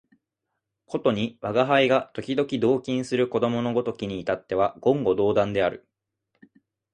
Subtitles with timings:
[0.87, 5.87] ことに吾輩が時々同衾する子供のごときに至っては言語道断である